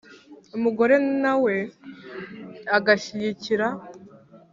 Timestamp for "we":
1.43-1.55